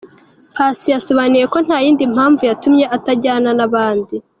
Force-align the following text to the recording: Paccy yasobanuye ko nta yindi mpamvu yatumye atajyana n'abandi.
Paccy 0.55 0.87
yasobanuye 0.95 1.45
ko 1.53 1.57
nta 1.65 1.77
yindi 1.85 2.03
mpamvu 2.13 2.41
yatumye 2.49 2.85
atajyana 2.95 3.49
n'abandi. 3.57 4.15